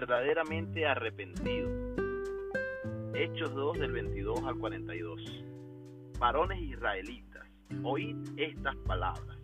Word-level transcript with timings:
verdaderamente 0.00 0.84
arrepentido. 0.84 1.70
Hechos 3.14 3.54
2 3.54 3.78
del 3.78 3.92
22 3.92 4.44
al 4.44 4.56
42. 4.56 5.22
Varones 6.18 6.60
israelitas, 6.60 7.46
oíd 7.82 8.14
estas 8.36 8.76
palabras. 8.86 9.38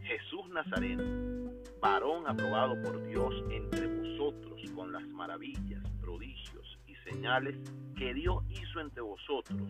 Jesús 0.00 0.48
Nazareno, 0.48 1.52
varón 1.82 2.26
aprobado 2.26 2.80
por 2.80 3.06
Dios 3.06 3.34
entre 3.50 3.86
vosotros 3.86 4.62
con 4.74 4.92
las 4.92 5.06
maravillas, 5.08 5.82
prodigios 6.00 6.78
y 6.86 6.94
señales 7.10 7.54
que 7.98 8.14
Dios 8.14 8.44
hizo 8.48 8.80
entre 8.80 9.02
vosotros 9.02 9.60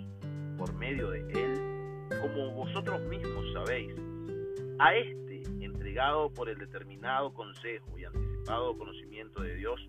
por 0.56 0.73
medio 0.74 1.10
de 1.10 1.20
él, 1.32 2.09
como 2.20 2.52
vosotros 2.52 3.00
mismos 3.09 3.45
sabéis. 3.52 3.92
A 4.78 4.95
este, 4.95 5.42
entregado 5.64 6.32
por 6.32 6.48
el 6.48 6.59
determinado 6.59 7.34
consejo 7.34 7.98
y 7.98 8.04
conocimiento 8.46 9.42
de 9.42 9.56
Dios, 9.56 9.80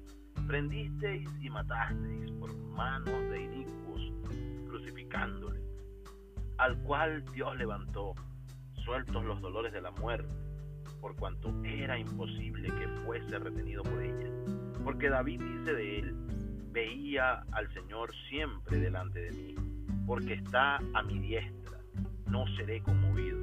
prendisteis 0.48 1.30
y 1.42 1.50
matasteis 1.50 2.32
por 2.40 2.56
manos 2.56 3.30
de 3.30 3.44
inicuos, 3.44 4.02
crucificándole, 4.68 5.62
al 6.58 6.82
cual 6.82 7.24
Dios 7.34 7.56
levantó, 7.58 8.16
sueltos 8.84 9.24
los 9.26 9.42
dolores 9.42 9.74
de 9.74 9.82
la 9.82 9.92
muerte, 9.92 10.34
por 11.00 11.16
cuanto 11.18 11.54
era 11.64 12.00
imposible 12.00 12.70
que 12.70 12.88
fuese 13.06 13.38
retenido 13.38 13.84
por 13.84 14.02
ella. 14.02 14.32
Porque 14.84 15.10
David 15.10 15.42
dice 15.42 15.74
de 15.74 16.00
él, 16.00 16.16
veía 16.72 17.44
al 17.52 17.72
Señor 17.74 18.12
siempre 18.30 18.80
delante 18.80 19.20
de 19.20 19.32
mí, 19.32 19.56
porque 20.08 20.34
está 20.34 20.78
a 20.94 21.04
mi 21.04 21.20
diestra, 21.20 21.80
no 22.26 22.46
seré 22.56 22.82
conmovido. 22.82 23.38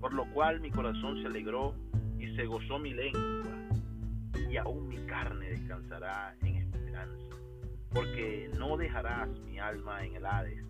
Por 0.00 0.12
lo 0.12 0.24
cual 0.32 0.60
mi 0.60 0.70
corazón 0.70 1.20
se 1.20 1.26
alegró 1.26 1.74
y 2.18 2.34
se 2.36 2.44
gozó 2.46 2.78
mi 2.78 2.92
lengua, 2.92 3.61
y 4.52 4.58
aún 4.58 4.86
mi 4.86 4.98
carne 5.06 5.48
descansará 5.48 6.36
en 6.42 6.56
esperanza, 6.56 7.36
porque 7.90 8.50
no 8.58 8.76
dejarás 8.76 9.30
mi 9.40 9.58
alma 9.58 10.04
en 10.04 10.14
el 10.16 10.26
Hades, 10.26 10.62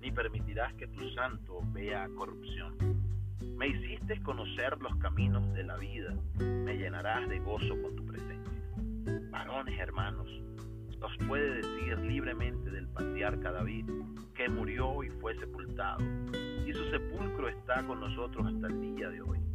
ni 0.00 0.10
permitirás 0.10 0.74
que 0.74 0.88
tu 0.88 1.08
santo 1.10 1.60
vea 1.72 2.08
corrupción. 2.16 2.76
Me 3.56 3.68
hiciste 3.68 4.20
conocer 4.22 4.76
los 4.82 4.96
caminos 4.96 5.52
de 5.54 5.62
la 5.62 5.76
vida, 5.76 6.16
me 6.40 6.76
llenarás 6.76 7.28
de 7.28 7.38
gozo 7.38 7.80
con 7.80 7.94
tu 7.94 8.04
presencia. 8.06 8.60
Varones 9.30 9.78
hermanos, 9.78 10.28
os 11.00 11.16
puede 11.28 11.62
decir 11.62 11.96
libremente 12.00 12.70
del 12.70 12.88
patriarca 12.88 13.52
David, 13.52 13.88
que 14.34 14.48
murió 14.48 15.04
y 15.04 15.10
fue 15.20 15.38
sepultado, 15.38 16.02
y 16.66 16.72
su 16.72 16.84
sepulcro 16.90 17.48
está 17.48 17.86
con 17.86 18.00
nosotros 18.00 18.52
hasta 18.52 18.66
el 18.66 18.80
día 18.96 19.08
de 19.10 19.22
hoy. 19.22 19.47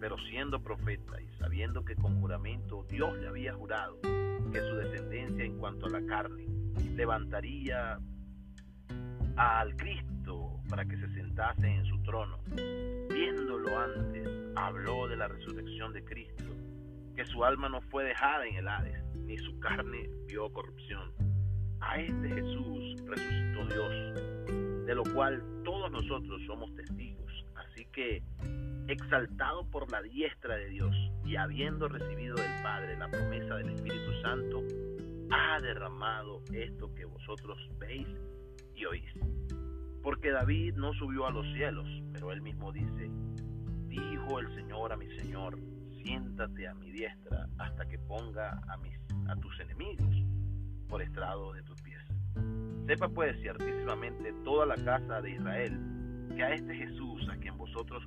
Pero 0.00 0.16
siendo 0.30 0.62
profeta 0.62 1.20
y 1.20 1.28
sabiendo 1.38 1.84
que 1.84 1.96
con 1.96 2.20
juramento 2.20 2.84
Dios 2.88 3.18
le 3.18 3.28
había 3.28 3.52
jurado 3.54 4.00
que 4.00 4.60
su 4.60 4.76
descendencia 4.76 5.44
en 5.44 5.58
cuanto 5.58 5.86
a 5.86 5.90
la 5.90 6.06
carne 6.06 6.46
levantaría 6.94 7.98
al 9.36 9.76
Cristo 9.76 10.60
para 10.68 10.84
que 10.84 10.96
se 10.96 11.08
sentase 11.14 11.66
en 11.66 11.84
su 11.86 12.02
trono, 12.02 12.38
viéndolo 13.08 13.78
antes, 13.78 14.28
habló 14.56 15.08
de 15.08 15.16
la 15.16 15.28
resurrección 15.28 15.92
de 15.92 16.04
Cristo, 16.04 16.44
que 17.14 17.24
su 17.24 17.44
alma 17.44 17.68
no 17.68 17.80
fue 17.82 18.04
dejada 18.04 18.46
en 18.46 18.56
el 18.56 18.68
Hades 18.68 19.08
ni 19.28 19.36
su 19.38 19.58
carne 19.60 20.08
vio 20.26 20.50
corrupción. 20.52 21.12
A 21.80 22.00
este 22.00 22.28
Jesús 22.28 22.96
resucitó 23.06 23.66
Dios, 23.66 24.86
de 24.86 24.94
lo 24.94 25.04
cual 25.14 25.42
todos 25.64 25.90
nosotros 25.92 26.40
somos 26.46 26.74
testigos. 26.74 27.44
Así 27.54 27.84
que, 27.92 28.22
exaltado 28.88 29.70
por 29.70 29.90
la 29.92 30.02
diestra 30.02 30.56
de 30.56 30.68
Dios 30.70 30.96
y 31.24 31.36
habiendo 31.36 31.88
recibido 31.88 32.34
del 32.36 32.62
Padre 32.62 32.96
la 32.96 33.08
promesa 33.08 33.56
del 33.56 33.70
Espíritu 33.70 34.12
Santo, 34.22 34.62
ha 35.30 35.60
derramado 35.60 36.42
esto 36.52 36.94
que 36.94 37.04
vosotros 37.04 37.58
veis 37.78 38.08
y 38.74 38.86
oís. 38.86 39.12
Porque 40.02 40.30
David 40.30 40.74
no 40.76 40.94
subió 40.94 41.26
a 41.26 41.30
los 41.30 41.46
cielos, 41.52 41.86
pero 42.12 42.32
él 42.32 42.40
mismo 42.40 42.72
dice, 42.72 43.10
dijo 43.88 44.38
el 44.40 44.54
Señor 44.54 44.92
a 44.92 44.96
mi 44.96 45.08
Señor, 45.18 45.58
siéntate 46.02 46.66
a 46.66 46.74
mi 46.74 46.90
diestra 46.90 47.46
hasta 47.58 47.86
que 47.86 47.98
ponga 47.98 48.58
a 48.68 48.76
mis 48.78 48.98
a 49.28 49.36
tus 49.36 49.60
enemigos 49.60 50.16
por 50.88 51.02
estrado 51.02 51.52
de 51.52 51.62
tus 51.62 51.80
pies. 51.82 52.02
Sepa 52.86 53.08
pues 53.10 53.38
ciertísimamente 53.40 54.32
toda 54.44 54.64
la 54.64 54.76
casa 54.76 55.20
de 55.20 55.32
Israel 55.32 55.78
que 56.34 56.42
a 56.42 56.54
este 56.54 56.74
Jesús 56.74 57.28
a 57.30 57.36
quien 57.36 57.58
vosotros 57.58 58.06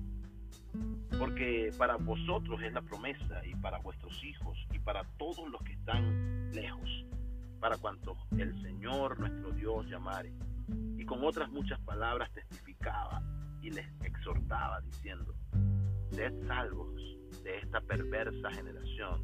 Porque 1.21 1.71
para 1.77 1.97
vosotros 1.97 2.63
es 2.63 2.73
la 2.73 2.81
promesa 2.81 3.45
y 3.45 3.53
para 3.53 3.77
vuestros 3.77 4.11
hijos 4.23 4.57
y 4.73 4.79
para 4.79 5.03
todos 5.19 5.47
los 5.51 5.61
que 5.61 5.73
están 5.73 6.51
lejos, 6.51 7.05
para 7.59 7.77
cuantos 7.77 8.17
el 8.39 8.59
Señor 8.63 9.19
nuestro 9.19 9.51
Dios 9.51 9.85
llamare. 9.85 10.33
Y 10.97 11.05
con 11.05 11.23
otras 11.23 11.51
muchas 11.51 11.79
palabras 11.81 12.31
testificaba 12.33 13.21
y 13.61 13.69
les 13.69 13.85
exhortaba 14.03 14.81
diciendo, 14.81 15.35
sed 16.09 16.33
salvos 16.47 16.91
de 17.43 17.55
esta 17.59 17.81
perversa 17.81 18.49
generación. 18.49 19.23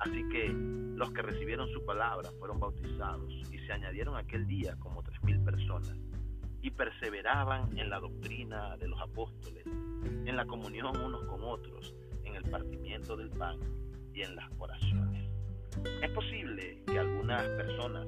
Así 0.00 0.28
que 0.28 0.50
los 0.50 1.12
que 1.12 1.22
recibieron 1.22 1.66
su 1.72 1.82
palabra 1.86 2.30
fueron 2.38 2.60
bautizados 2.60 3.32
y 3.50 3.58
se 3.58 3.72
añadieron 3.72 4.16
aquel 4.16 4.46
día 4.46 4.76
como 4.80 5.02
tres 5.02 5.22
mil 5.22 5.40
personas 5.40 5.96
y 6.62 6.70
perseveraban 6.70 7.76
en 7.76 7.90
la 7.90 7.98
doctrina 7.98 8.76
de 8.76 8.88
los 8.88 9.00
apóstoles, 9.00 9.66
en 9.66 10.36
la 10.36 10.46
comunión 10.46 10.96
unos 10.96 11.24
con 11.24 11.42
otros, 11.42 11.94
en 12.24 12.36
el 12.36 12.44
partimiento 12.44 13.16
del 13.16 13.30
pan 13.30 13.58
y 14.14 14.22
en 14.22 14.36
las 14.36 14.48
oraciones. 14.58 15.28
Es 16.02 16.10
posible 16.10 16.82
que 16.86 16.98
algunas 16.98 17.42
personas 17.42 18.06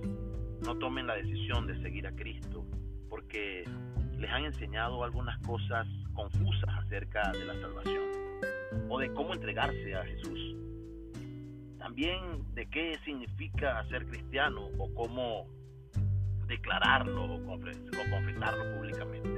no 0.64 0.76
tomen 0.78 1.06
la 1.06 1.16
decisión 1.16 1.66
de 1.66 1.80
seguir 1.82 2.06
a 2.06 2.14
Cristo 2.14 2.64
porque 3.08 3.64
les 4.18 4.30
han 4.30 4.44
enseñado 4.44 5.02
algunas 5.02 5.38
cosas 5.40 5.86
confusas 6.14 6.70
acerca 6.78 7.32
de 7.32 7.44
la 7.44 7.54
salvación 7.60 8.04
o 8.88 8.98
de 8.98 9.12
cómo 9.12 9.34
entregarse 9.34 9.94
a 9.94 10.04
Jesús. 10.04 10.56
También 11.78 12.20
de 12.54 12.66
qué 12.70 12.98
significa 13.04 13.84
ser 13.88 14.06
cristiano 14.06 14.68
o 14.78 14.94
cómo 14.94 15.46
declararlo 16.46 17.36
o, 17.36 17.44
confesarlo 17.46 18.76
públicamente. 18.76 19.30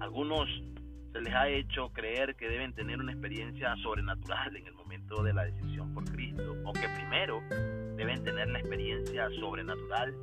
Algunos 0.00 0.48
se 1.12 1.20
les 1.20 1.34
ha 1.34 1.48
hecho 1.48 1.88
creer 1.90 2.36
que 2.36 2.48
deben 2.48 2.74
tener 2.74 3.00
una 3.00 3.12
experiencia 3.12 3.74
sobrenatural 3.82 4.54
en 4.56 4.66
el 4.66 4.74
momento 4.74 5.22
de 5.22 5.32
la 5.32 5.44
decisión 5.44 5.94
por 5.94 6.04
Cristo, 6.04 6.54
o 6.64 6.72
que 6.72 6.88
primero 6.90 7.40
deben 7.96 8.22
tener 8.22 8.48
la 8.48 8.58
experiencia 8.58 9.28
sobrenatural 9.40 10.14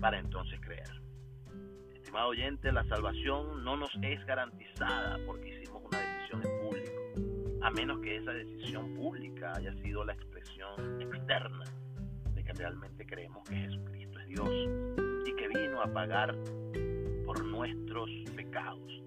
para 0.00 0.18
entonces 0.18 0.60
creer. 0.60 0.90
Estimado 1.94 2.28
oyente, 2.28 2.72
la 2.72 2.84
salvación 2.84 3.64
no 3.64 3.76
nos 3.76 3.90
es 4.02 4.24
garantizada 4.26 5.18
porque 5.26 5.48
hicimos 5.48 5.82
una 5.84 5.98
decisión 5.98 6.42
en 6.44 6.60
público, 6.60 7.62
a 7.62 7.70
menos 7.70 8.00
que 8.00 8.16
esa 8.16 8.32
decisión 8.32 8.94
pública 8.94 9.52
haya 9.56 9.72
sido 9.82 10.04
la 10.04 10.12
expresión 10.14 11.00
externa 11.00 11.64
de 12.34 12.44
que 12.44 12.52
realmente 12.52 13.06
creemos 13.06 13.48
que 13.48 13.54
Jesucristo 13.56 14.18
es 14.20 14.26
Dios 14.28 15.05
vino 15.48 15.80
a 15.82 15.86
pagar 15.92 16.34
por 17.24 17.44
nuestros 17.44 18.08
pecados 18.34 19.02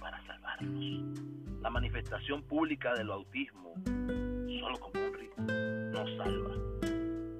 para 0.00 0.24
salvarnos. 0.26 1.60
La 1.62 1.70
manifestación 1.70 2.42
pública 2.44 2.94
del 2.94 3.08
bautismo, 3.08 3.74
solo 3.84 4.78
como 4.80 5.04
un 5.04 5.14
rito, 5.14 5.42
no 5.42 6.16
salva. 6.16 6.54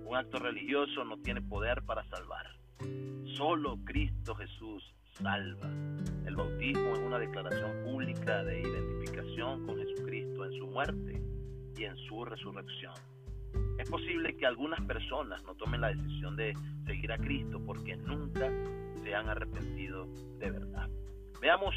Un 0.05 0.17
acto 0.17 0.39
religioso 0.39 1.05
no 1.05 1.17
tiene 1.19 1.43
poder 1.43 1.83
para 1.83 2.05
salvar. 2.09 2.47
Solo 3.37 3.79
Cristo 3.85 4.35
Jesús 4.35 4.95
salva. 5.21 5.69
El 6.27 6.37
bautismo 6.37 6.93
es 6.95 6.99
una 6.99 7.19
declaración 7.19 7.85
pública 7.85 8.45
de 8.45 8.61
identificación 8.61 9.67
con 9.67 9.77
Jesucristo 9.77 10.45
en 10.45 10.53
su 10.59 10.67
muerte 10.67 11.23
y 11.77 11.85
en 11.85 11.97
su 12.09 12.25
resurrección. 12.25 12.95
Es 13.79 13.91
posible 13.91 14.37
que 14.37 14.47
algunas 14.47 14.81
personas 14.83 15.43
no 15.45 15.55
tomen 15.55 15.81
la 15.81 15.89
decisión 15.89 16.37
de 16.37 16.55
seguir 16.87 17.13
a 17.13 17.19
Cristo 17.19 17.61
porque 17.65 17.97
nunca 17.97 18.51
se 19.03 19.15
han 19.15 19.29
arrepentido 19.29 20.07
de 20.39 20.51
verdad. 20.51 20.89
Veamos 21.41 21.75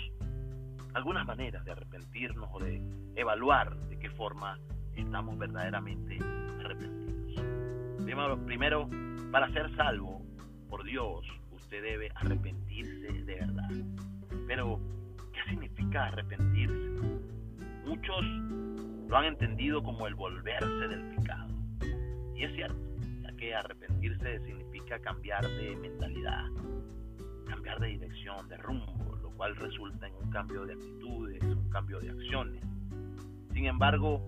algunas 0.94 1.26
maneras 1.26 1.64
de 1.66 1.72
arrepentirnos 1.72 2.50
o 2.52 2.60
de 2.60 2.82
evaluar 3.16 3.76
de 3.90 4.00
qué 4.00 4.10
forma 4.12 4.58
estamos 4.96 5.38
verdaderamente 5.38 6.18
arrepentidos. 6.60 7.44
Primero, 8.04 8.46
primero 8.46 8.90
para 9.32 9.52
ser 9.52 9.74
salvo 9.76 10.22
por 10.70 10.84
Dios, 10.84 11.26
usted 11.52 11.84
debe 11.84 12.12
arrepentirse 12.16 13.12
de 13.12 13.36
verdad. 13.36 13.70
Pero, 14.48 14.80
¿qué 15.32 15.52
significa 15.52 16.08
arrepentirse? 16.08 17.02
Muchos 17.86 18.26
lo 19.08 19.18
han 19.18 19.26
entendido 19.26 19.84
como 19.84 20.08
el 20.08 20.16
volverse 20.16 20.88
del 20.88 21.16
pecado. 21.16 21.49
Y 22.40 22.46
es 22.46 22.56
cierto, 22.56 22.80
ya 23.22 23.36
que 23.36 23.54
arrepentirse 23.54 24.40
significa 24.46 24.98
cambiar 25.00 25.46
de 25.46 25.76
mentalidad, 25.76 26.46
cambiar 27.46 27.82
de 27.82 27.88
dirección, 27.88 28.48
de 28.48 28.56
rumbo, 28.56 29.18
lo 29.22 29.30
cual 29.32 29.58
resulta 29.58 30.08
en 30.08 30.16
un 30.16 30.30
cambio 30.30 30.66
de 30.66 30.72
actitudes, 30.72 31.44
un 31.44 31.70
cambio 31.70 32.00
de 32.00 32.12
acciones. 32.12 32.64
Sin 33.54 33.66
embargo, 33.66 34.22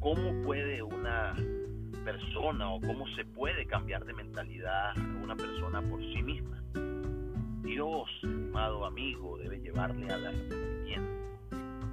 ¿cómo 0.00 0.42
puede 0.42 0.82
una 0.82 1.36
persona 2.04 2.70
o 2.70 2.80
cómo 2.80 3.06
se 3.14 3.24
puede 3.24 3.64
cambiar 3.66 4.04
de 4.04 4.14
mentalidad 4.14 4.96
una 5.22 5.36
persona 5.36 5.80
por 5.80 6.00
sí 6.12 6.22
misma? 6.24 6.60
Dios, 7.62 8.10
estimado 8.16 8.84
amigo, 8.84 9.38
debe 9.38 9.60
llevarle 9.60 10.12
al 10.12 10.26
arrepentimiento. 10.26 11.12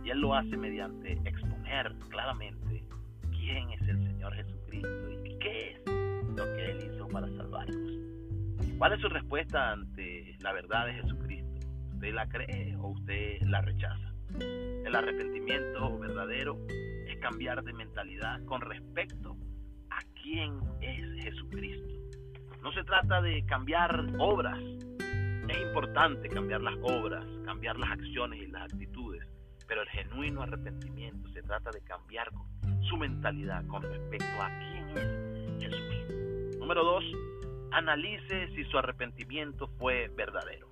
Y 0.03 0.09
Él 0.09 0.21
lo 0.21 0.33
hace 0.33 0.57
mediante 0.57 1.13
exponer 1.23 1.93
claramente 2.09 2.83
quién 3.29 3.69
es 3.69 3.81
el 3.81 3.97
Señor 4.07 4.33
Y 4.73 5.37
qué 5.39 5.71
es 5.71 5.85
lo 6.35 6.43
que 6.53 6.71
Él 6.71 6.91
hizo 6.93 7.07
para 7.07 7.27
salvarnos. 7.27 7.91
¿Cuál 8.77 8.93
es 8.93 9.01
su 9.01 9.09
respuesta 9.09 9.71
ante 9.71 10.35
la 10.39 10.53
verdad 10.53 10.87
de 10.87 10.93
Jesucristo? 10.93 11.67
¿Usted 11.93 12.13
la 12.13 12.27
cree 12.27 12.75
o 12.77 12.87
usted 12.89 13.41
la 13.43 13.61
rechaza? 13.61 14.11
El 14.39 14.95
arrepentimiento 14.95 15.99
verdadero 15.99 16.57
es 17.07 17.17
cambiar 17.19 17.63
de 17.63 17.73
mentalidad 17.73 18.43
con 18.45 18.61
respecto 18.61 19.37
a 19.89 19.99
quién 20.21 20.59
es 20.81 21.23
Jesucristo. 21.23 21.93
No 22.63 22.71
se 22.73 22.83
trata 22.83 23.21
de 23.21 23.45
cambiar 23.45 24.05
obras. 24.19 24.59
Es 25.47 25.61
importante 25.61 26.29
cambiar 26.29 26.61
las 26.61 26.75
obras, 26.81 27.25
cambiar 27.45 27.77
las 27.77 27.91
acciones 27.91 28.41
y 28.41 28.47
las 28.47 28.63
actitudes, 28.63 29.27
pero 29.67 29.81
el 29.81 29.89
genuino 29.89 30.41
arrepentimiento 30.41 31.29
se 31.31 31.41
trata 31.43 31.71
de 31.71 31.81
cambiar 31.81 32.29
su 32.91 32.97
mentalidad 32.97 33.65
con 33.67 33.81
respecto 33.81 34.41
a 34.41 34.49
quién 34.59 34.89
es 34.97 35.63
Jesús. 35.63 36.59
Número 36.59 36.83
dos, 36.83 37.05
analice 37.71 38.49
si 38.53 38.65
su 38.65 38.77
arrepentimiento 38.77 39.69
fue 39.79 40.09
verdadero. 40.09 40.69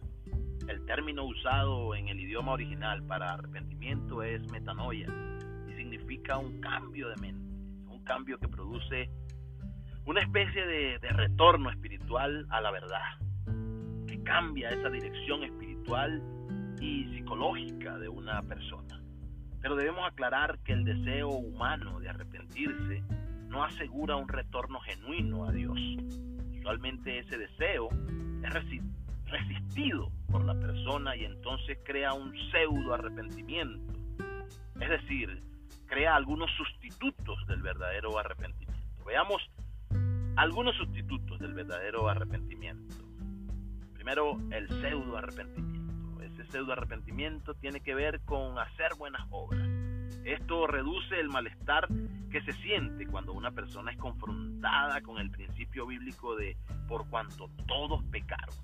El 0.67 0.85
término 0.85 1.23
usado 1.23 1.95
en 1.95 2.09
el 2.09 2.19
idioma 2.19 2.51
original 2.51 3.01
para 3.03 3.33
arrepentimiento 3.35 4.21
es 4.21 4.41
metanoia 4.51 5.07
y 5.69 5.73
significa 5.77 6.37
un 6.37 6.59
cambio 6.59 7.07
de 7.07 7.15
mente, 7.21 7.55
un 7.87 8.03
cambio 8.03 8.37
que 8.37 8.49
produce 8.49 9.09
una 10.05 10.19
especie 10.19 10.65
de, 10.65 10.99
de 10.99 11.09
retorno 11.11 11.69
espiritual 11.69 12.45
a 12.49 12.59
la 12.59 12.71
verdad, 12.71 13.17
que 14.07 14.21
cambia 14.23 14.67
esa 14.69 14.89
dirección 14.89 15.43
espiritual 15.45 16.21
y 16.81 17.05
psicológica 17.13 17.97
de 17.97 18.09
una 18.09 18.41
persona. 18.41 18.98
Pero 19.61 19.75
debemos 19.75 20.05
aclarar 20.07 20.59
que 20.59 20.73
el 20.73 20.85
deseo 20.85 21.29
humano 21.29 21.99
de 21.99 22.09
arrepentirse 22.09 23.03
no 23.47 23.63
asegura 23.63 24.15
un 24.15 24.27
retorno 24.27 24.79
genuino 24.81 25.45
a 25.45 25.51
Dios. 25.51 25.77
Usualmente 26.59 27.19
ese 27.19 27.37
deseo 27.37 27.89
es 28.43 28.53
resistido 29.25 30.11
por 30.31 30.45
la 30.45 30.53
persona 30.55 31.15
y 31.15 31.25
entonces 31.25 31.77
crea 31.83 32.13
un 32.13 32.33
pseudo 32.51 32.93
arrepentimiento. 32.93 33.93
Es 34.79 34.89
decir, 34.89 35.43
crea 35.87 36.15
algunos 36.15 36.49
sustitutos 36.55 37.45
del 37.47 37.61
verdadero 37.61 38.17
arrepentimiento. 38.17 39.03
Veamos 39.05 39.41
algunos 40.35 40.75
sustitutos 40.77 41.39
del 41.39 41.53
verdadero 41.53 42.07
arrepentimiento. 42.07 42.95
Primero, 43.93 44.37
el 44.51 44.67
pseudo 44.69 45.17
arrepentimiento. 45.17 45.78
Pseudo 46.49 46.73
arrepentimiento 46.73 47.53
tiene 47.53 47.79
que 47.79 47.93
ver 47.93 48.21
con 48.21 48.57
hacer 48.57 48.95
buenas 48.97 49.21
obras. 49.29 49.67
Esto 50.25 50.67
reduce 50.67 51.19
el 51.19 51.29
malestar 51.29 51.87
que 52.31 52.41
se 52.41 52.53
siente 52.53 53.05
cuando 53.07 53.33
una 53.33 53.51
persona 53.51 53.91
es 53.91 53.97
confrontada 53.97 55.01
con 55.01 55.19
el 55.19 55.29
principio 55.29 55.85
bíblico 55.85 56.35
de 56.35 56.57
por 56.87 57.07
cuanto 57.09 57.49
todos 57.67 58.03
pecaron. 58.05 58.55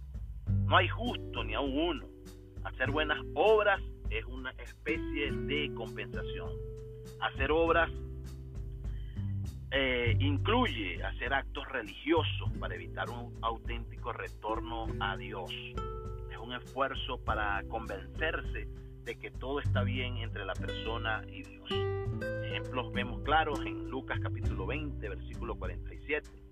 No 0.66 0.78
hay 0.78 0.88
justo 0.88 1.44
ni 1.44 1.54
aún 1.54 1.78
uno. 1.78 2.08
Hacer 2.64 2.90
buenas 2.90 3.20
obras 3.36 3.80
es 4.10 4.26
una 4.26 4.52
especie 4.52 5.32
de 5.32 5.72
compensación. 5.76 6.50
Hacer 7.22 7.52
obras 7.52 7.90
eh, 9.72 10.16
incluye 10.20 11.04
hacer 11.04 11.34
actos 11.34 11.68
religiosos 11.70 12.50
para 12.60 12.76
evitar 12.76 13.10
un 13.10 13.38
auténtico 13.42 14.12
retorno 14.14 14.88
a 15.00 15.18
Dios. 15.18 15.52
Un 16.46 16.54
esfuerzo 16.54 17.18
para 17.24 17.64
convencerse 17.68 18.68
de 19.04 19.18
que 19.18 19.32
todo 19.32 19.60
está 19.60 19.84
bien 19.84 20.18
entre 20.18 20.46
la 20.46 20.54
persona 20.54 21.24
y 21.28 21.44
Dios. 21.44 21.70
Ejemplos 22.46 22.94
vemos 22.94 23.22
claros 23.24 23.60
en 23.66 23.90
Lucas 23.90 24.20
capítulo 24.22 24.68
20, 24.68 25.10
versículo 25.10 25.56
47 25.56 26.46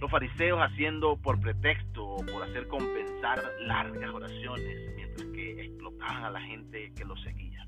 los 0.00 0.10
fariseos 0.10 0.60
haciendo 0.60 1.16
por 1.16 1.40
pretexto 1.40 2.04
o 2.04 2.24
por 2.24 2.42
hacer 2.42 2.68
compensar 2.68 3.42
largas 3.60 4.14
oraciones 4.14 4.94
mientras 4.94 5.26
que 5.28 5.60
explotaban 5.64 6.24
a 6.24 6.30
la 6.30 6.40
gente 6.40 6.92
que 6.94 7.04
los 7.04 7.20
seguía. 7.22 7.66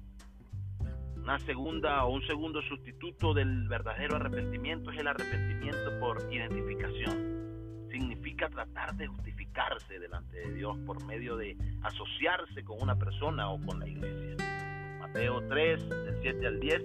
Una 1.17 1.39
segunda 1.41 2.05
o 2.05 2.15
un 2.15 2.23
segundo 2.23 2.63
sustituto 2.63 3.35
del 3.35 3.69
verdadero 3.69 4.17
arrepentimiento 4.17 4.91
es 4.93 4.99
el 4.99 5.09
arrepentimiento 5.09 5.99
por 5.99 6.33
identificación. 6.33 7.30
Tratar 8.49 8.95
de 8.95 9.07
justificarse 9.07 9.99
delante 9.99 10.37
de 10.37 10.55
Dios 10.55 10.77
por 10.87 11.05
medio 11.05 11.37
de 11.37 11.57
asociarse 11.83 12.65
con 12.65 12.81
una 12.81 12.97
persona 12.97 13.51
o 13.51 13.61
con 13.61 13.79
la 13.79 13.89
iglesia. 13.89 14.37
Mateo 14.99 15.47
3, 15.49 15.89
del 15.89 16.19
7 16.23 16.47
al 16.47 16.61
10, 16.61 16.83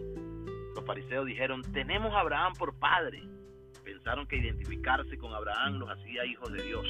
los 0.76 0.86
fariseos 0.86 1.26
dijeron, 1.26 1.62
tenemos 1.72 2.14
a 2.14 2.20
Abraham 2.20 2.54
por 2.58 2.78
padre 2.78 3.24
pensaron 3.86 4.28
que 4.28 4.38
identificarse 4.38 5.18
con 5.18 5.34
Abraham 5.34 5.80
los 5.80 5.90
hacía 5.90 6.26
hijos 6.26 6.52
de 6.52 6.64
Dios. 6.64 6.86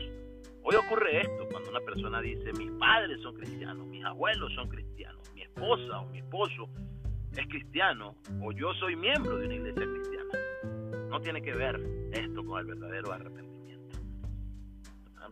Hoy 0.63 0.75
ocurre 0.75 1.21
esto 1.21 1.47
cuando 1.51 1.69
una 1.69 1.81
persona 1.81 2.21
dice, 2.21 2.51
mis 2.53 2.71
padres 2.79 3.21
son 3.21 3.35
cristianos, 3.35 3.85
mis 3.87 4.03
abuelos 4.03 4.51
son 4.55 4.67
cristianos, 4.69 5.21
mi 5.35 5.43
esposa 5.43 5.99
o 5.99 6.07
mi 6.07 6.19
esposo 6.19 6.69
es 7.33 7.47
cristiano 7.47 8.15
o 8.41 8.51
yo 8.53 8.73
soy 8.75 8.95
miembro 8.95 9.37
de 9.37 9.45
una 9.45 9.55
iglesia 9.55 9.83
cristiana. 9.83 11.09
No 11.09 11.21
tiene 11.21 11.41
que 11.41 11.53
ver 11.53 11.79
esto 12.13 12.43
con 12.43 12.59
el 12.59 12.65
verdadero 12.65 13.11
arrepentimiento. 13.11 13.44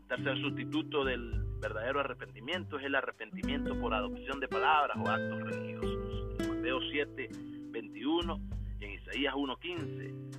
Tercer 0.08 0.38
sustituto 0.42 1.04
del 1.06 1.44
verdadero 1.60 2.02
arrepentimiento 2.02 2.78
es 2.78 2.86
el 2.86 2.96
arrepentimiento 2.96 3.80
por 3.80 3.94
adopción 3.94 4.40
de 4.40 4.48
palabras 4.48 4.98
o 4.98 5.10
actos 5.10 5.42
religiosos. 5.44 6.40
En 6.40 6.56
Mateo 6.56 6.80
7, 6.92 7.30
21 7.72 8.42
y 8.80 8.86
en 8.86 8.92
Isaías 8.92 9.34
1.15 9.34 10.34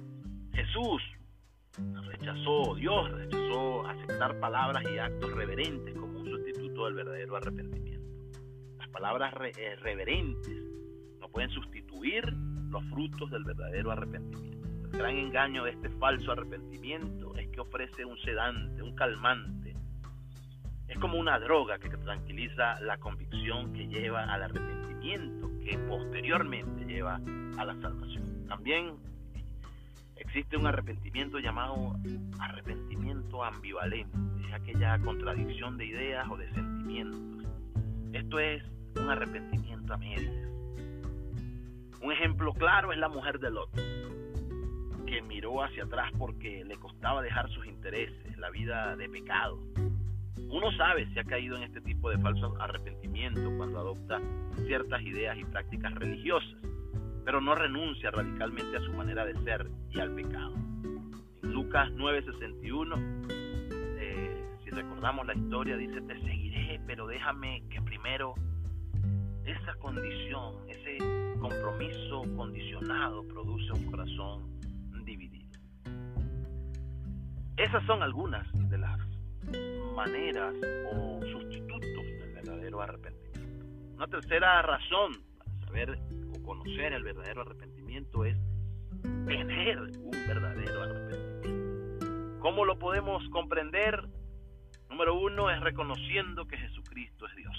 Jesús 0.54 1.02
rechazó, 2.06 2.74
Dios 2.76 3.10
rechazó 3.10 3.86
aceptar 3.86 4.38
palabras 4.38 4.84
y 4.84 4.98
actos 4.98 5.32
reverentes 5.32 5.94
como 5.94 6.20
un 6.20 6.30
sustituto 6.30 6.84
del 6.84 6.94
verdadero 6.94 7.36
arrepentimiento. 7.36 8.08
Las 8.78 8.88
palabras 8.90 9.34
eh, 9.56 9.76
reverentes 9.76 10.62
no 11.20 11.28
pueden 11.28 11.50
sustituir 11.50 12.24
los 12.70 12.84
frutos 12.90 13.30
del 13.30 13.44
verdadero 13.44 13.90
arrepentimiento. 13.90 14.68
El 14.92 14.98
gran 14.98 15.16
engaño 15.16 15.64
de 15.64 15.70
este 15.70 15.88
falso 15.90 16.32
arrepentimiento 16.32 17.23
que 17.54 17.60
ofrece 17.60 18.04
un 18.04 18.18
sedante, 18.18 18.82
un 18.82 18.94
calmante. 18.94 19.74
Es 20.88 20.98
como 20.98 21.18
una 21.18 21.38
droga 21.38 21.78
que 21.78 21.88
tranquiliza 21.88 22.80
la 22.80 22.98
convicción 22.98 23.72
que 23.72 23.86
lleva 23.86 24.24
al 24.24 24.42
arrepentimiento, 24.42 25.50
que 25.64 25.78
posteriormente 25.78 26.84
lleva 26.84 27.20
a 27.56 27.64
la 27.64 27.74
salvación. 27.80 28.46
También 28.46 28.96
Existe 30.16 30.56
un 30.56 30.66
arrepentimiento 30.66 31.38
llamado 31.38 31.96
arrepentimiento 32.38 33.42
ambivalente, 33.42 34.16
es 34.46 34.52
aquella 34.52 34.98
contradicción 35.00 35.76
de 35.76 35.86
ideas 35.86 36.26
o 36.30 36.36
de 36.36 36.48
sentimientos. 36.52 37.44
Esto 38.12 38.38
es 38.38 38.62
un 38.96 39.10
arrepentimiento 39.10 39.92
a 39.92 39.96
medias. 39.96 40.48
Un 42.00 42.12
ejemplo 42.12 42.52
claro 42.52 42.92
es 42.92 42.98
la 42.98 43.08
mujer 43.08 43.40
de 43.40 43.50
Lot, 43.50 43.70
que 45.14 45.22
miró 45.22 45.62
hacia 45.62 45.84
atrás 45.84 46.10
porque 46.18 46.64
le 46.64 46.76
costaba 46.76 47.22
dejar 47.22 47.48
sus 47.50 47.64
intereses, 47.66 48.36
la 48.36 48.50
vida 48.50 48.96
de 48.96 49.08
pecado. 49.08 49.60
Uno 50.48 50.72
sabe 50.72 51.06
si 51.12 51.20
ha 51.20 51.24
caído 51.24 51.56
en 51.56 51.62
este 51.62 51.80
tipo 51.82 52.10
de 52.10 52.18
falso 52.18 52.52
arrepentimiento 52.60 53.48
cuando 53.56 53.78
adopta 53.78 54.20
ciertas 54.66 55.00
ideas 55.02 55.38
y 55.38 55.44
prácticas 55.44 55.94
religiosas 55.94 56.56
pero 57.24 57.40
no 57.40 57.54
renuncia 57.54 58.10
radicalmente 58.10 58.76
a 58.76 58.80
su 58.80 58.92
manera 58.92 59.24
de 59.24 59.32
ser 59.44 59.66
y 59.92 60.00
al 60.00 60.14
pecado. 60.14 60.52
En 61.42 61.52
Lucas 61.52 61.90
9:61, 61.92 62.98
eh, 63.98 64.44
si 64.62 64.70
recordamos 64.70 65.26
la 65.26 65.34
historia, 65.34 65.76
dice, 65.76 66.02
te 66.02 66.20
seguiré, 66.20 66.80
pero 66.86 67.06
déjame 67.06 67.62
que 67.70 67.80
primero 67.80 68.34
esa 69.46 69.74
condición, 69.76 70.56
ese 70.68 70.98
compromiso 71.38 72.24
condicionado 72.36 73.22
produce 73.28 73.72
un 73.72 73.90
corazón 73.90 74.54
dividido. 75.04 75.58
Esas 77.56 77.84
son 77.86 78.02
algunas 78.02 78.46
de 78.52 78.78
las 78.78 78.98
maneras 79.94 80.54
o 80.92 81.20
sustitutos 81.30 82.04
del 82.20 82.32
verdadero 82.34 82.82
arrepentimiento. 82.82 83.66
Una 83.94 84.06
tercera 84.08 84.62
razón 84.62 85.12
para 85.38 85.66
saber 85.66 85.98
o 86.32 86.42
conocer 86.42 86.92
el 86.92 87.04
verdadero 87.04 87.42
arrepentimiento 87.42 88.24
es 88.24 88.36
tener 89.26 89.78
un 89.78 90.10
verdadero 90.10 90.82
arrepentimiento. 90.82 92.40
¿Cómo 92.40 92.64
lo 92.64 92.78
podemos 92.78 93.22
comprender? 93.30 94.08
Número 94.90 95.18
uno 95.18 95.50
es 95.50 95.60
reconociendo 95.60 96.46
que 96.46 96.56
Jesucristo 96.56 97.26
es 97.26 97.36
Dios. 97.36 97.56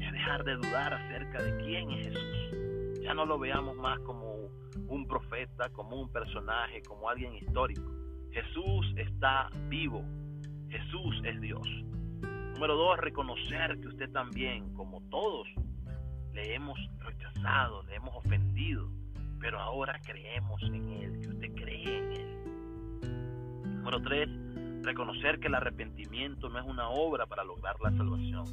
Es 0.00 0.12
dejar 0.12 0.44
de 0.44 0.56
dudar 0.56 0.94
acerca 0.94 1.42
de 1.42 1.56
quién 1.64 1.90
es 1.90 2.06
Jesús. 2.08 3.00
Ya 3.02 3.14
no 3.14 3.24
lo 3.26 3.38
veamos 3.38 3.76
más 3.76 3.98
como 4.00 4.48
un 4.88 5.06
profeta, 5.06 5.68
como 5.70 6.00
un 6.00 6.10
personaje, 6.10 6.82
como 6.82 7.08
alguien 7.08 7.34
histórico. 7.34 7.90
Jesús 8.30 8.92
está 8.96 9.48
vivo. 9.68 10.04
Jesús 10.68 11.20
es 11.24 11.40
Dios. 11.40 11.66
Número 12.54 12.76
dos, 12.76 12.98
reconocer 12.98 13.80
que 13.80 13.88
usted 13.88 14.10
también, 14.10 14.74
como 14.74 15.00
todos, 15.10 15.48
le 16.32 16.54
hemos 16.54 16.78
rechazado, 16.98 17.82
le 17.84 17.96
hemos 17.96 18.14
ofendido, 18.16 18.90
pero 19.40 19.60
ahora 19.60 20.00
creemos 20.04 20.62
en 20.62 20.88
Él, 20.88 21.20
que 21.20 21.28
usted 21.28 21.54
cree 21.54 21.98
en 21.98 22.12
Él. 22.12 23.76
Número 23.76 24.02
tres, 24.02 24.28
reconocer 24.82 25.38
que 25.38 25.48
el 25.48 25.54
arrepentimiento 25.54 26.48
no 26.48 26.58
es 26.58 26.64
una 26.66 26.88
obra 26.88 27.26
para 27.26 27.44
lograr 27.44 27.76
la 27.80 27.90
salvación, 27.90 28.44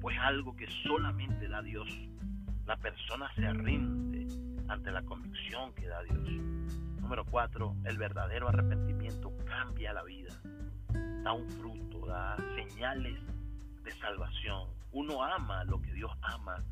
pues 0.00 0.16
algo 0.18 0.54
que 0.56 0.66
solamente 0.84 1.48
da 1.48 1.62
Dios. 1.62 1.88
La 2.66 2.76
persona 2.76 3.30
se 3.34 3.52
rinde 3.52 4.26
ante 4.68 4.90
la 4.90 5.02
convicción 5.02 5.72
que 5.74 5.86
da 5.86 6.02
Dios. 6.02 6.18
Número 7.00 7.24
cuatro, 7.24 7.74
el 7.84 7.96
verdadero 7.96 8.48
arrepentimiento 8.48 9.32
cambia 9.46 9.92
la 9.92 10.04
vida, 10.04 10.34
da 11.24 11.32
un 11.32 11.48
fruto, 11.48 12.06
da 12.06 12.36
señales 12.54 13.18
de 13.82 13.92
salvación. 13.92 14.68
Uno 14.92 15.22
ama 15.22 15.64
lo 15.64 15.80
que 15.80 15.92
Dios 15.92 16.10
ama 16.22 16.62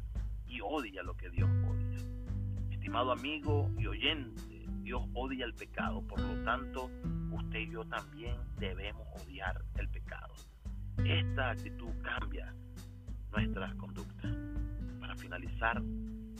y 0.46 0.60
odia 0.60 1.02
lo 1.02 1.16
que 1.16 1.30
Dios 1.30 1.48
odia. 1.48 1.98
Estimado 2.70 3.12
amigo 3.12 3.70
y 3.78 3.86
oyente, 3.86 4.66
Dios 4.82 5.02
odia 5.14 5.46
el 5.46 5.54
pecado, 5.54 6.02
por 6.02 6.20
lo 6.20 6.44
tanto, 6.44 6.90
usted 7.32 7.60
y 7.60 7.70
yo 7.70 7.84
también 7.86 8.36
debemos 8.58 9.06
odiar 9.22 9.62
el 9.76 9.88
pecado. 9.88 10.34
Esta 11.04 11.50
actitud 11.50 11.90
cambia 12.02 12.54
nuestras 13.32 13.74
conductas. 13.74 14.32
Para 15.00 15.16
finalizar, 15.16 15.82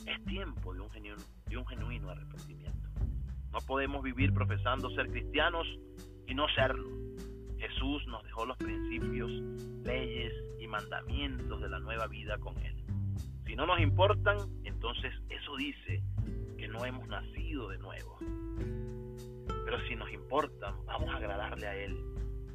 es 0.07 0.23
tiempo 0.25 0.73
de 0.73 0.79
un 0.81 1.65
genuino, 1.67 2.09
arrepentimiento. 2.09 2.89
No 3.51 3.59
podemos 3.61 4.01
vivir 4.03 4.33
profesando 4.33 4.89
ser 4.91 5.09
cristianos 5.09 5.67
y 6.25 6.33
no 6.33 6.47
serlo. 6.49 6.89
Jesús 7.57 8.05
nos 8.07 8.23
dejó 8.23 8.45
los 8.45 8.57
principios, 8.57 9.29
leyes 9.83 10.33
y 10.59 10.67
mandamientos 10.67 11.61
de 11.61 11.69
la 11.69 11.79
nueva 11.79 12.07
vida 12.07 12.37
con 12.37 12.57
Él. 12.59 12.75
Si 13.45 13.55
no 13.55 13.65
nos 13.65 13.79
importan, 13.79 14.37
entonces 14.63 15.13
eso 15.29 15.55
dice 15.57 16.03
que 16.57 16.67
no 16.67 16.85
hemos 16.85 17.07
nacido 17.07 17.69
de 17.69 17.77
nuevo. 17.79 18.17
Pero 19.65 19.79
si 19.87 19.95
nos 19.95 20.11
importan, 20.11 20.75
vamos 20.85 21.09
a 21.09 21.17
agradarle 21.17 21.67
a 21.67 21.75
Él 21.75 21.97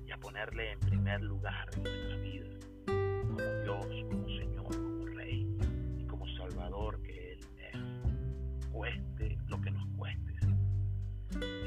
y 0.06 0.10
a 0.10 0.16
ponerle 0.18 0.72
en 0.72 0.80
primer 0.80 1.22
lugar 1.22 1.68
en 1.76 1.82
nuestra 1.82 2.16
vida, 2.16 2.48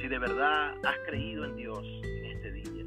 Si 0.06 0.10
de 0.10 0.20
verdad 0.20 0.76
has 0.86 0.98
creído 1.08 1.46
en 1.46 1.56
Dios 1.56 1.84
en 2.04 2.26
este 2.26 2.52
día 2.52 2.86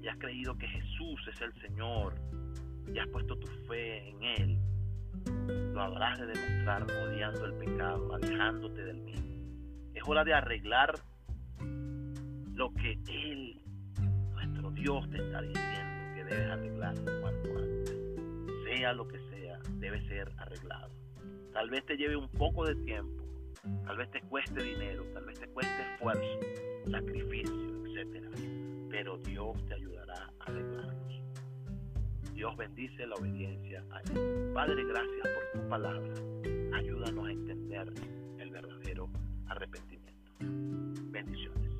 y 0.00 0.06
has 0.06 0.16
creído 0.18 0.56
que 0.56 0.68
Jesús 0.68 1.20
es 1.26 1.40
el 1.40 1.52
Señor 1.60 2.14
y 2.94 2.96
has 2.96 3.08
puesto 3.08 3.36
tu 3.36 3.48
fe 3.66 4.10
en 4.10 4.22
Él, 4.22 4.58
lo 5.74 5.80
habrás 5.82 6.16
de 6.20 6.26
demostrar 6.26 6.84
odiando 6.84 7.46
el 7.46 7.54
pecado, 7.54 8.14
alejándote 8.14 8.84
del 8.84 8.98
mismo. 8.98 9.34
Es 9.94 10.02
hora 10.06 10.22
de 10.22 10.32
arreglar 10.32 10.94
lo 12.54 12.72
que 12.74 12.96
Él, 13.08 13.60
nuestro 14.30 14.70
Dios, 14.70 15.10
te 15.10 15.16
está 15.16 15.42
diciendo 15.42 16.14
que 16.14 16.24
debes 16.24 16.50
arreglar 16.52 16.94
cuanto 17.20 17.48
antes. 17.58 17.96
Sea 18.64 18.92
lo 18.92 19.08
que 19.08 19.18
sea, 19.30 19.58
debe 19.80 20.06
ser 20.06 20.30
arreglado. 20.38 20.92
Tal 21.52 21.68
vez 21.68 21.84
te 21.84 21.96
lleve 21.96 22.14
un 22.14 22.28
poco 22.28 22.64
de 22.64 22.76
tiempo, 22.76 23.25
tal 23.84 23.96
vez 23.96 24.10
te 24.10 24.20
cueste 24.22 24.62
dinero, 24.62 25.04
tal 25.14 25.24
vez 25.24 25.38
te 25.38 25.48
cueste 25.48 25.74
esfuerzo, 25.94 26.40
sacrificio, 26.90 27.86
etc. 27.86 28.28
Pero 28.90 29.18
Dios 29.18 29.64
te 29.66 29.74
ayudará 29.74 30.30
a 30.40 30.44
arreglarlos. 30.44 31.22
Dios 32.32 32.56
bendice 32.56 33.06
la 33.06 33.14
obediencia 33.14 33.84
a 33.90 34.00
Él. 34.00 34.52
Padre, 34.52 34.84
gracias 34.84 35.28
por 35.28 35.62
tu 35.62 35.68
palabra. 35.68 36.14
Ayúdanos 36.74 37.26
a 37.26 37.30
entender 37.30 37.92
el 38.38 38.50
verdadero 38.50 39.08
arrepentimiento. 39.48 40.32
Bendiciones. 41.10 41.70